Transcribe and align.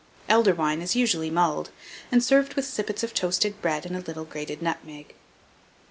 Elder 0.27 0.55
wine 0.55 0.81
is 0.81 0.95
usually 0.95 1.29
mulled, 1.29 1.69
and 2.11 2.23
served 2.23 2.55
with 2.55 2.65
sippets 2.65 3.03
of 3.03 3.13
toasted 3.13 3.61
bread 3.61 3.85
and 3.85 3.95
a 3.95 3.99
little 3.99 4.25
grated 4.25 4.59
nutmeg. 4.59 5.13